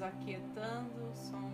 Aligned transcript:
Vamos 0.00 0.14
aquietando 0.14 1.10
o 1.10 1.14
som 1.14 1.50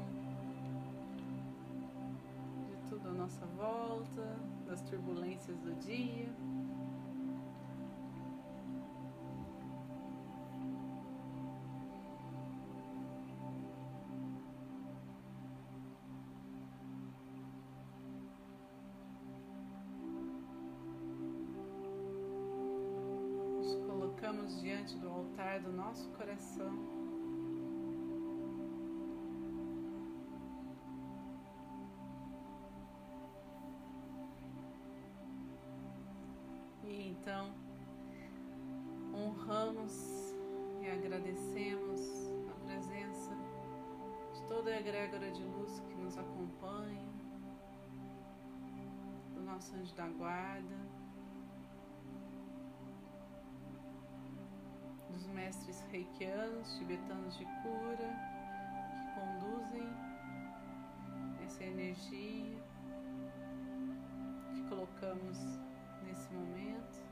de 2.69 2.89
tudo 2.89 3.09
à 3.09 3.13
nossa 3.13 3.45
volta, 3.45 4.23
das 4.69 4.83
turbulências 4.83 5.59
do 5.59 5.75
dia. 5.75 6.33
diante 24.61 24.97
do 24.99 25.09
altar 25.09 25.61
do 25.61 25.73
nosso 25.73 26.09
coração. 26.11 26.96
Então 37.27 37.53
honramos 39.13 40.33
e 40.81 40.89
agradecemos 40.89 42.01
a 42.49 42.65
presença 42.65 43.33
de 44.33 44.43
toda 44.47 44.71
a 44.71 44.79
egrégora 44.79 45.29
de 45.33 45.43
luz 45.43 45.81
que 45.81 45.95
nos 45.97 46.17
acompanha, 46.17 47.09
do 49.35 49.43
nosso 49.43 49.75
anjo 49.75 49.93
da 49.97 50.07
guarda. 50.07 50.97
dos 55.11 55.27
mestres 55.29 55.81
reikianos, 55.91 56.77
tibetanos 56.77 57.39
de 57.39 57.45
cura, 57.45 58.09
que 59.01 59.15
conduzem 59.15 59.89
essa 61.45 61.65
energia 61.65 62.63
que 64.55 64.63
colocamos 64.69 65.39
nesse 66.05 66.31
momento 66.35 67.06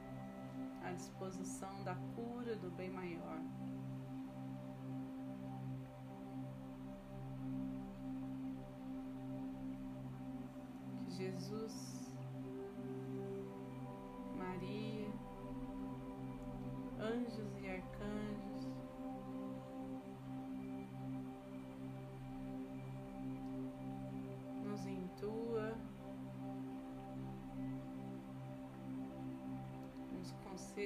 à 0.85 0.93
disposição 0.93 1.83
da 1.83 1.95
cura 2.15 2.57
do 2.57 2.71
bem 2.71 2.91
maior. 2.91 3.41
Que 11.05 11.11
Jesus, 11.11 12.04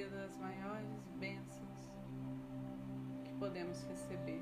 conceda 0.09 0.25
as 0.25 0.37
maiores 0.37 1.07
bênçãos 1.19 1.91
que 3.23 3.33
podemos 3.33 3.83
receber, 3.83 4.41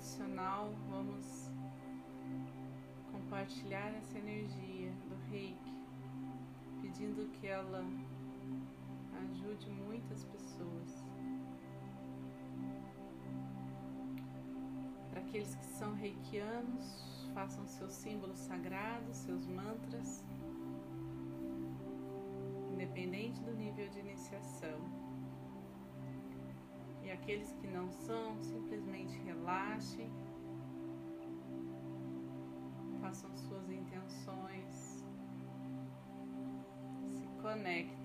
incondicional, 0.00 0.72
vamos 0.88 1.50
compartilhar 3.12 3.94
essa 3.96 4.18
energia 4.18 4.92
do 5.06 5.14
reiki, 5.30 5.74
pedindo 6.80 7.30
que 7.32 7.46
ela 7.46 7.84
ajude 9.22 9.68
muitas 9.68 10.24
pessoas. 10.24 11.04
Para 15.10 15.20
aqueles 15.20 15.54
que 15.54 15.66
são 15.66 15.92
reikianos, 15.92 17.28
façam 17.34 17.66
seus 17.66 17.92
símbolos 17.92 18.38
sagrados, 18.38 19.18
seus 19.18 19.46
mantras, 19.46 20.24
independente 22.72 23.42
do 23.42 23.52
nível 23.52 23.86
de 23.90 23.98
iniciação. 23.98 24.99
E 27.10 27.12
aqueles 27.12 27.50
que 27.54 27.66
não 27.66 27.90
são, 27.90 28.40
simplesmente 28.40 29.18
relaxem, 29.24 30.08
façam 33.00 33.36
suas 33.36 33.68
intenções, 33.68 35.04
se 37.08 37.26
conectem 37.42 37.99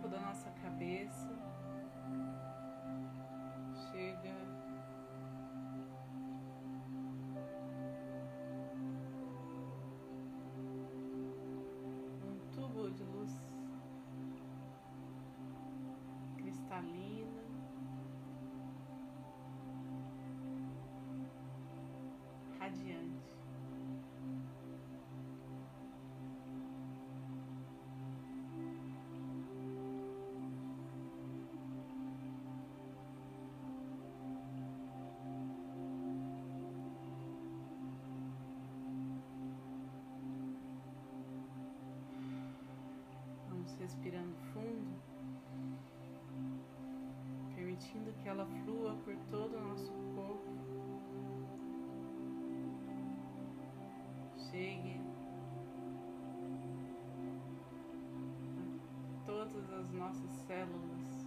topo 0.00 0.08
da 0.08 0.20
nossa 0.20 0.50
cabeça 0.62 1.28
chega 3.92 4.34
um 12.24 12.38
tubo 12.52 12.90
de 12.90 13.04
luz 13.04 13.32
cristalina. 16.36 17.40
Radiante. 22.58 23.09
Respirando 43.90 44.36
fundo, 44.52 45.02
permitindo 47.56 48.12
que 48.22 48.28
ela 48.28 48.46
flua 48.46 48.94
por 49.04 49.16
todo 49.28 49.56
o 49.56 49.60
nosso 49.60 49.92
corpo. 50.14 50.60
Chegue 54.38 55.00
a 59.18 59.26
todas 59.26 59.72
as 59.72 59.90
nossas 59.90 60.30
células 60.46 61.19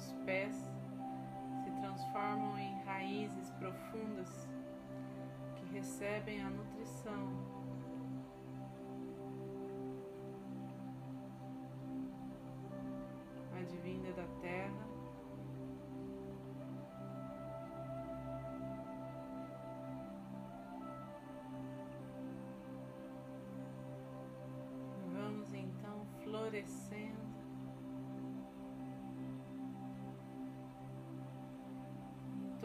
Nossos 0.00 0.16
pés 0.24 0.54
se 1.62 1.70
transformam 1.72 2.58
em 2.58 2.82
raízes 2.84 3.50
profundas 3.58 4.48
que 5.56 5.74
recebem 5.74 6.40
a 6.40 6.48
nutrição 6.48 7.49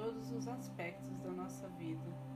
Todos 0.06 0.32
os 0.34 0.48
aspectos 0.48 1.18
da 1.24 1.32
nossa 1.32 1.68
vida. 1.80 2.35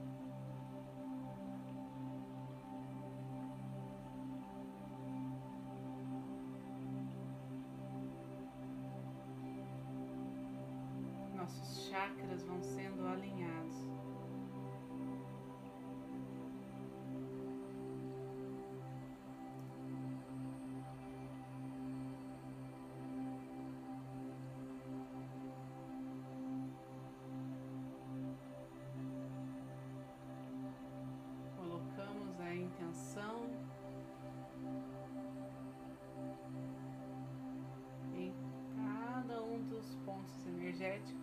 Energéticos. 40.80 41.20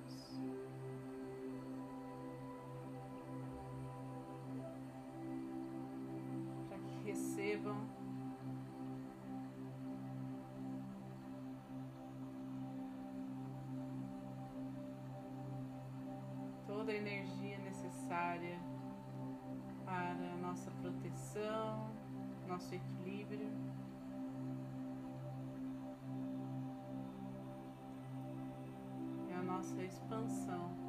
recebam 7.04 7.88
toda 16.66 16.90
a 16.90 16.96
energia 16.96 17.58
necessária 17.58 18.58
para 19.84 20.36
nossa 20.38 20.70
proteção, 20.72 21.94
nosso 22.48 22.74
equilíbrio. 22.74 23.48
Nossa 29.66 29.82
expansão. 29.82 30.85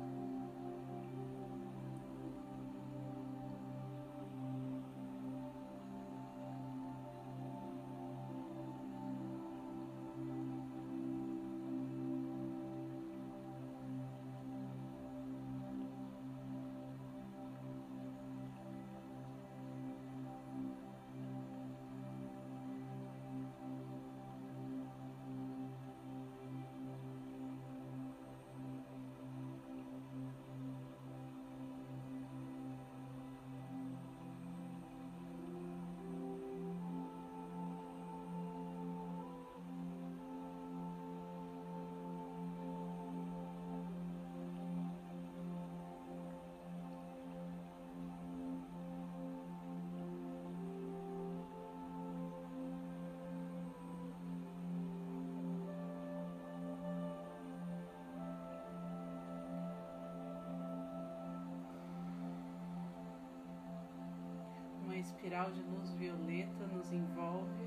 Espiral 65.07 65.51
de 65.53 65.61
luz 65.61 65.93
violeta 65.93 66.67
nos 66.67 66.91
envolve. 66.91 67.65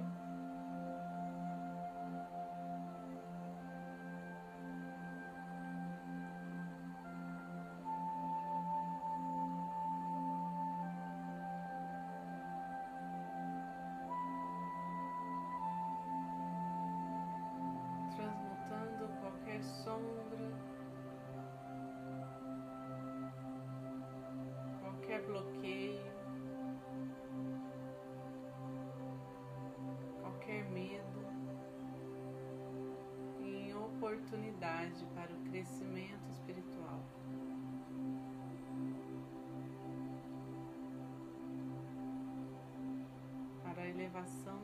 Transmutando 18.15 19.09
qualquer 19.21 19.63
sombra, 19.63 20.53
qualquer 24.83 25.23
bloqueio. 25.25 25.80
Oportunidade 34.11 35.07
para 35.15 35.33
o 35.33 35.41
crescimento 35.51 36.29
espiritual. 36.33 37.01
Para 43.63 43.83
a 43.83 43.89
elevação 43.89 44.60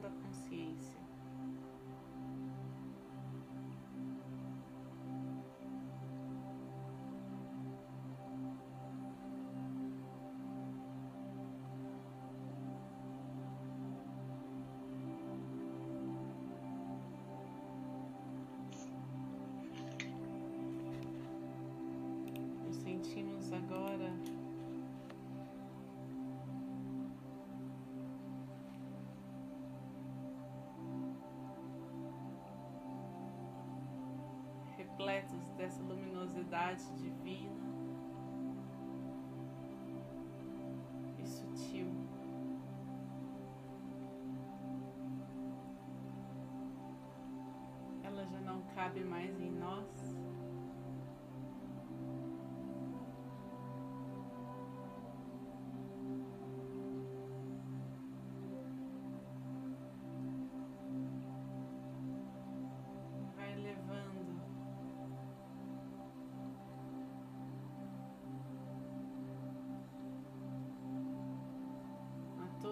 dessa 35.57 35.83
luminosidade 35.83 36.83
divina 37.01 37.56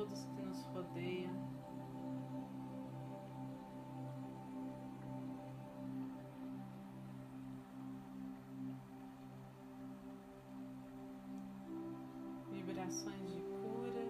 todos 0.04 0.24
que 0.26 0.42
nos 0.42 0.64
rodeiam. 0.66 1.32
Vibrações 12.50 13.32
de 13.32 13.40
cura. 13.42 14.04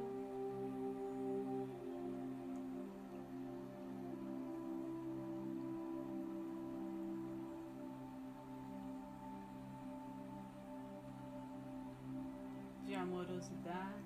De 12.85 12.95
amorosidade 12.95 14.04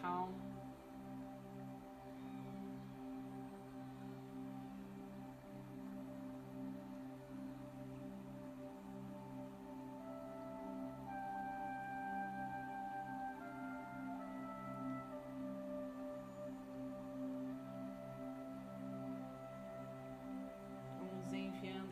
De 0.00 0.02
calma. 0.02 0.50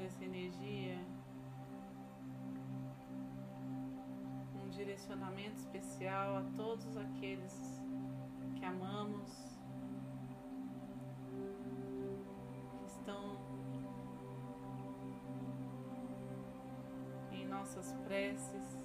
essa 0.09 0.25
energia 0.25 0.99
um 4.55 4.69
direcionamento 4.71 5.59
especial 5.59 6.38
a 6.38 6.43
todos 6.57 6.97
aqueles 6.97 7.53
que 7.53 7.78
amamos, 8.69 9.59
que 12.77 12.85
estão 12.87 13.39
em 17.33 17.47
nossas 17.47 17.93
preces. 18.05 18.79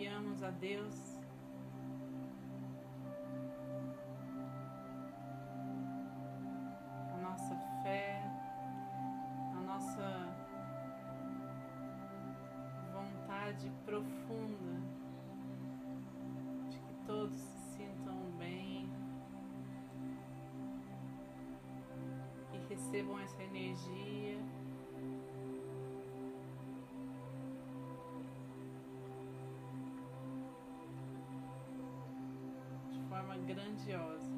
confiamos 0.00 0.42
a 0.42 0.50
Deus. 0.50 1.09
Vontade 13.60 13.70
profunda 13.84 14.80
de 16.70 16.78
que 16.78 16.94
todos 17.06 17.36
se 17.36 17.76
sintam 17.76 18.30
bem 18.38 18.88
e 22.54 22.58
recebam 22.68 23.18
essa 23.20 23.42
energia. 23.42 24.38
forma 33.08 33.36
grandiosa. 33.38 34.29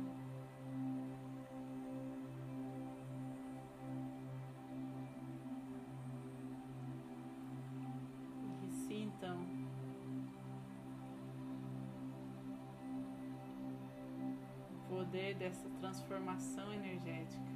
Poder 15.13 15.35
dessa 15.35 15.69
transformação 15.79 16.73
energética. 16.73 17.53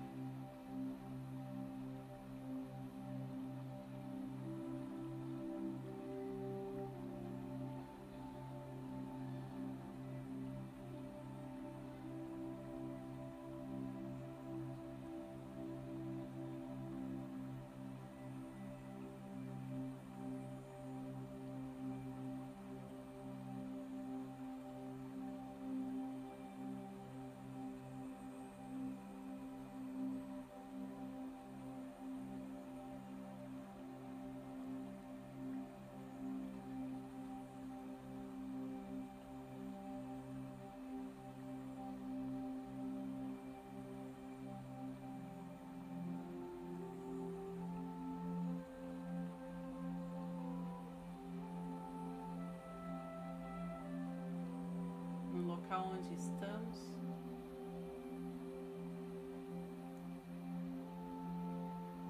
Onde 55.78 56.14
estamos. 56.14 56.96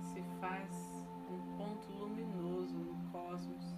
Se 0.03 0.23
faz 0.41 1.07
um 1.29 1.57
ponto 1.57 1.93
luminoso 1.93 2.79
no 2.79 3.11
cosmos. 3.11 3.77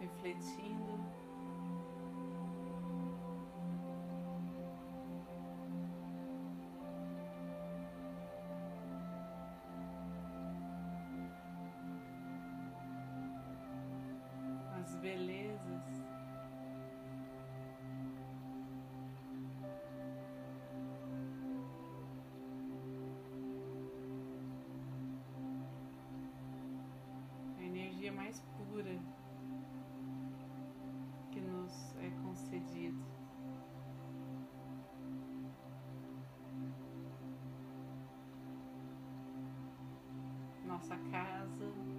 Refletindo 0.00 0.69
belezas. 15.00 16.04
A 27.58 27.62
energia 27.62 28.12
mais 28.12 28.40
pura 28.58 28.98
que 31.32 31.40
nos 31.40 31.94
é 31.96 32.10
concedida. 32.22 33.04
Nossa 40.66 40.96
casa. 41.10 41.89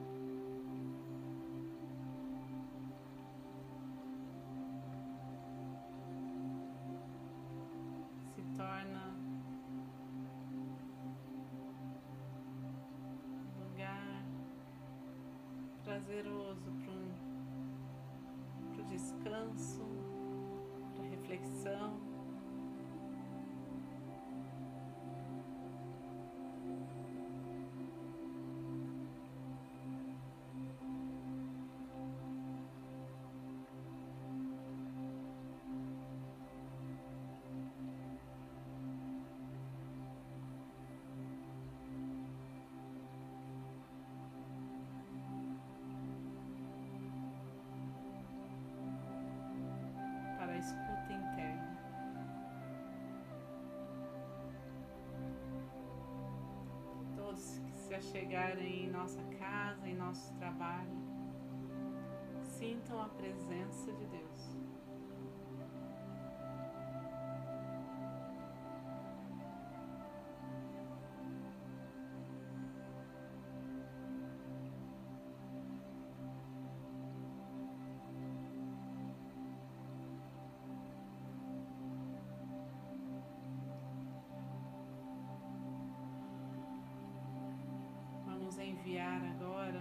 voceros 16.11 16.70
chegarem 58.01 58.85
em 58.85 58.89
nossa 58.89 59.21
casa, 59.39 59.87
em 59.87 59.95
nosso 59.95 60.33
trabalho, 60.35 60.97
sintam 62.41 63.01
a 63.01 63.09
presença 63.09 63.91
de 63.93 64.05
Deus. 64.07 64.70
Enviar 88.81 89.21
agora 89.23 89.79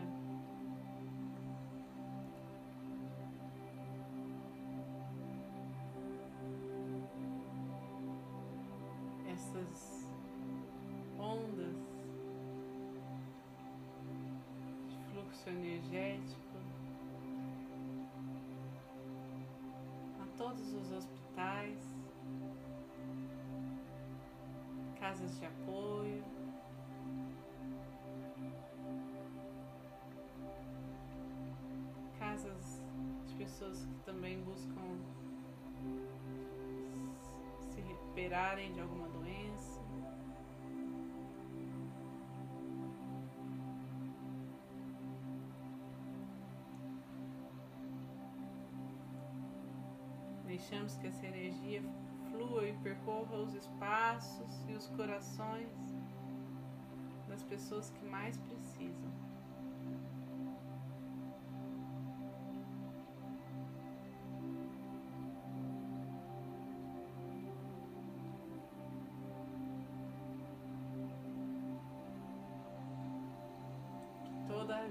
essas 9.33 10.11
ondas 11.19 11.77
de 14.87 14.99
fluxo 15.11 15.49
energético 15.49 16.59
a 20.21 20.27
todos 20.37 20.75
os 20.75 20.93
hospitais, 20.93 21.97
casas 24.99 25.39
de 25.39 25.47
apoio. 25.47 26.30
De 33.27 33.35
pessoas 33.35 33.85
que 33.85 33.99
também 34.05 34.43
buscam 34.43 34.81
se 37.69 37.81
recuperarem 37.81 38.73
de 38.73 38.81
alguma 38.81 39.09
doença. 39.09 39.81
Deixamos 50.47 50.97
que 50.97 51.07
essa 51.07 51.27
energia 51.27 51.83
flua 52.31 52.69
e 52.69 52.73
percorra 52.79 53.37
os 53.37 53.55
espaços 53.55 54.65
e 54.69 54.73
os 54.73 54.89
corações 54.89 55.71
das 57.29 57.43
pessoas 57.45 57.91
que 57.91 58.05
mais 58.05 58.37
precisam. 58.39 59.30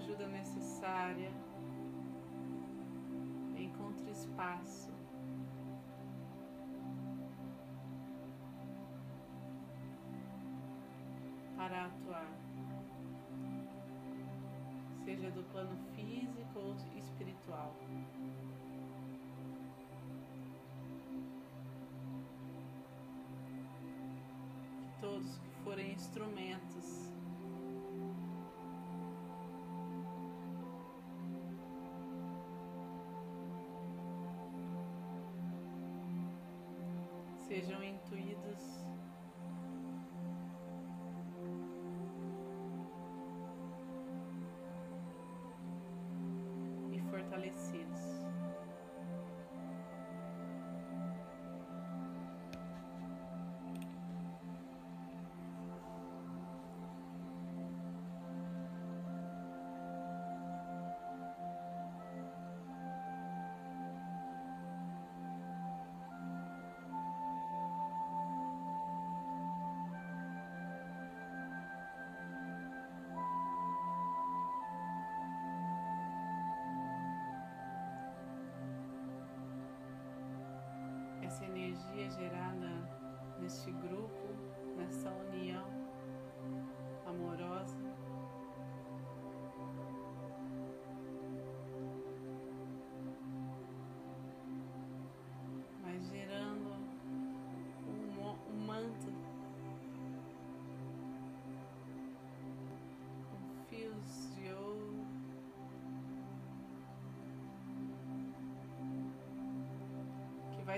Ajuda 0.10 0.28
necessária, 0.28 1.32
encontre 3.56 4.10
espaço. 4.10 4.92
Para 11.56 11.86
atuar, 11.86 12.34
seja 15.06 15.30
do 15.30 15.44
plano 15.52 15.78
físico 15.94 16.58
ou 16.58 16.76
espiritual. 16.98 17.76
Que 24.82 25.02
todos 25.02 25.38
que 25.38 25.50
forem 25.64 25.94
instrumentos 25.94 27.19
sejam 37.50 37.84
intuídos 37.84 38.89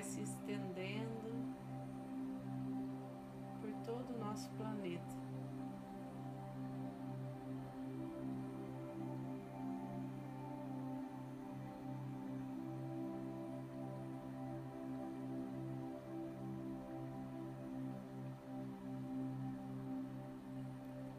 vai 0.02 0.04
se 0.04 0.22
estendendo 0.22 1.32
por 3.62 3.72
todo 3.86 4.16
o 4.16 4.18
nosso 4.18 4.50
planeta. 4.52 5.22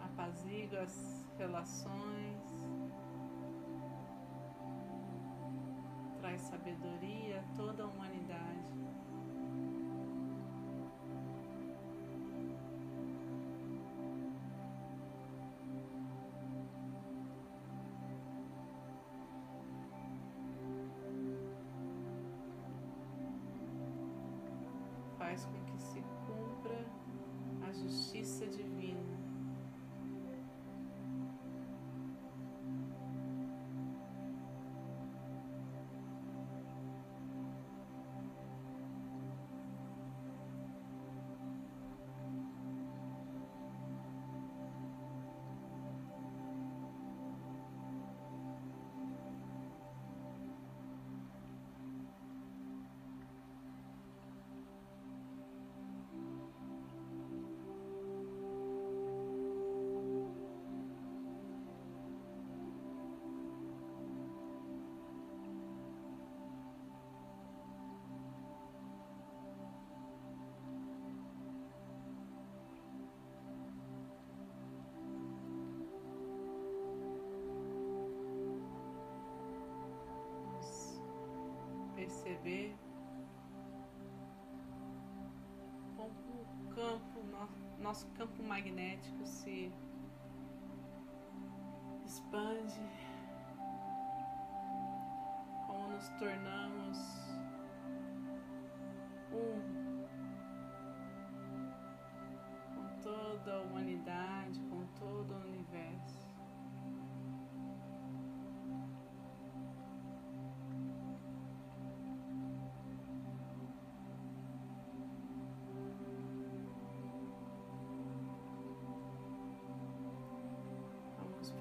Apazigua 0.00 0.80
as 0.80 1.24
relações, 1.38 1.91
traz 6.32 6.42
sabedoria 6.42 7.40
a 7.40 7.56
toda 7.56 7.82
a 7.82 7.86
humanidade. 7.86 8.62
Faz 25.18 25.44
com 25.44 25.64
que 25.64 25.82
se 25.82 26.02
cumpra 26.26 26.86
a 27.68 27.72
justiça 27.72 28.46
divina. 28.46 28.61
Perceber 82.22 82.76
como 85.96 86.10
o 86.10 86.74
campo, 86.74 87.20
nosso 87.80 88.06
campo 88.10 88.42
magnético 88.42 89.26
se 89.26 89.72
expande, 92.04 92.80
como 95.66 95.88
nos 95.88 96.08
tornamos 96.10 96.98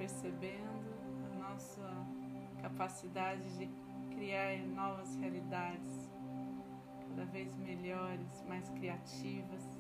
percebendo 0.02 0.96
a 1.32 1.50
nossa 1.52 1.88
capacidade 2.60 3.56
de 3.56 3.70
criar 4.16 4.58
novas 4.66 5.16
realidades, 5.18 6.12
cada 7.08 7.24
vez 7.26 7.56
melhores, 7.56 8.44
mais 8.48 8.68
criativas. 8.72 9.71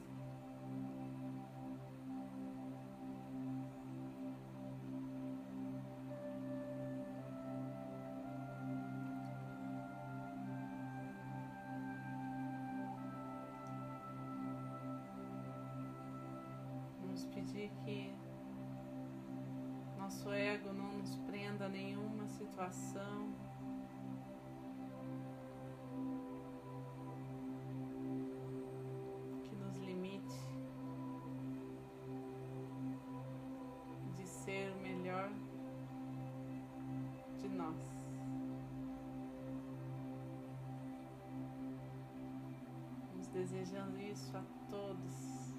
Desejando 43.41 43.99
isso 43.99 44.37
a 44.37 44.43
todos. 44.69 45.50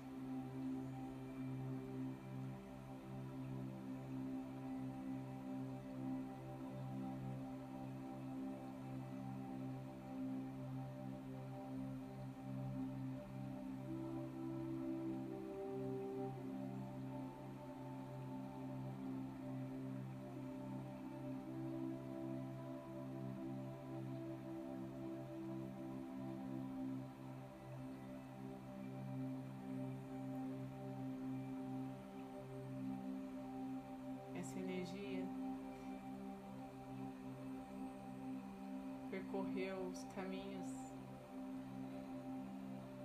Percorreu 39.32 39.88
os 39.88 40.04
caminhos 40.14 40.70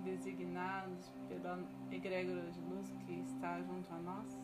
designados 0.03 1.09
pela 1.29 1.57
egrégora 1.89 2.51
de 2.51 2.59
luz 2.61 2.91
que 3.05 3.13
está 3.21 3.61
junto 3.61 3.93
a 3.93 3.97
nós, 3.99 4.37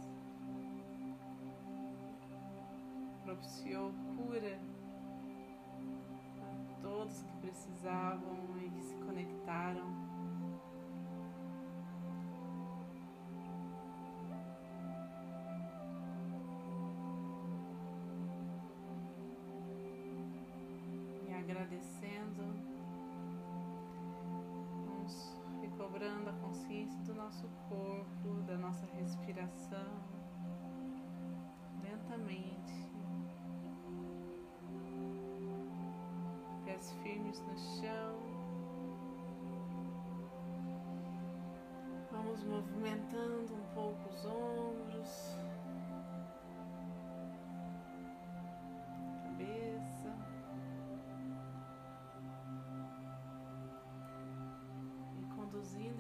propiciou 3.24 3.92
cura 4.16 4.60
a 6.72 6.82
todos 6.82 7.22
que 7.22 7.38
precisavam 7.42 8.38
e 8.62 8.70
que 8.70 8.82
se 8.82 8.96
conectaram 8.96 10.03
firmes 37.04 37.40
no 37.42 37.58
chão. 37.58 38.20
Vamos 42.12 42.44
movimentando 42.44 43.54
um 43.54 43.74
pouco 43.76 44.10
os 44.10 44.26
ombros. 44.26 45.44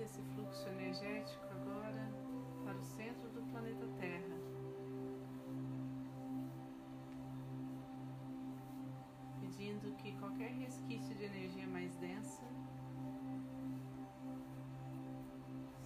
esse 0.04 0.22
fluxo 0.36 0.68
energético 0.70 1.44
agora 1.50 2.08
para 2.63 2.78
o 2.78 2.84
centro 2.84 3.30
do 3.30 3.42
planeta 3.52 3.88
Terra. 4.00 4.23
Que 9.98 10.12
qualquer 10.20 10.52
resquício 10.52 11.16
de 11.16 11.24
energia 11.24 11.66
mais 11.68 11.96
densa 11.96 12.44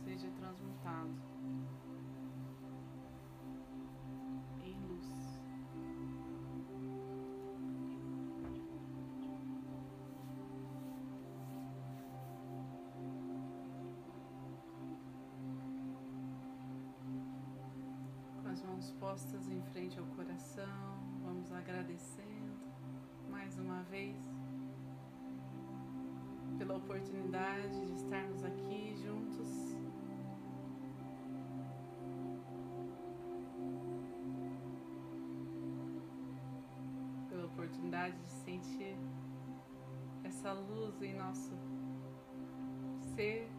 seja 0.04 0.30
transmutado. 0.32 1.16
as 18.58 18.64
mãos 18.64 18.92
postas 19.00 19.48
em 19.50 19.62
frente 19.62 20.00
ao 20.00 20.06
coração, 20.08 21.20
vamos 21.22 21.52
uma 21.52 21.62
vez 23.90 24.16
pela 26.58 26.76
oportunidade 26.78 27.86
de 27.86 27.94
estarmos 27.94 28.44
aqui 28.44 28.96
juntos. 28.98 29.78
Pela 37.30 37.46
oportunidade 37.46 38.18
de 38.18 38.28
sentir 38.28 38.98
essa 40.24 40.52
luz 40.54 41.02
em 41.02 41.16
nosso 41.16 41.54
ser 43.16 43.57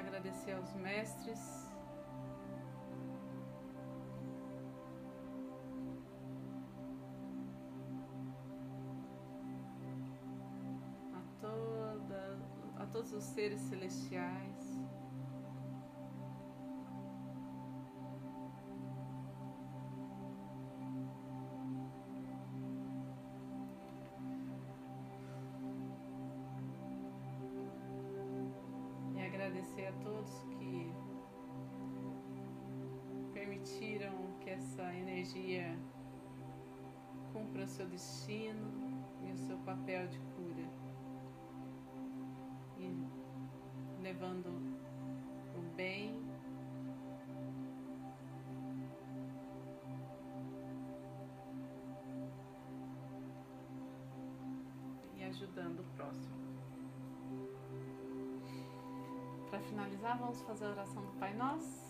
agradecer 0.00 0.52
aos 0.52 0.72
mestres. 0.74 1.38
a 11.12 11.22
toda, 11.40 12.38
a 12.76 12.86
todos 12.86 13.12
os 13.12 13.24
seres 13.24 13.60
celestiais, 13.60 14.59
energia 35.20 35.78
cumpra 37.30 37.64
o 37.64 37.68
seu 37.68 37.86
destino 37.86 39.04
e 39.22 39.32
o 39.32 39.36
seu 39.36 39.58
papel 39.58 40.08
de 40.08 40.18
cura. 40.18 40.64
E 42.78 44.02
levando 44.02 44.48
o 45.54 45.76
bem 45.76 46.18
e 55.16 55.22
ajudando 55.24 55.80
o 55.80 55.84
próximo. 55.96 56.40
Para 59.50 59.60
finalizar, 59.60 60.18
vamos 60.18 60.40
fazer 60.42 60.64
a 60.64 60.70
oração 60.70 61.04
do 61.04 61.12
Pai 61.18 61.34
Nosso. 61.34 61.89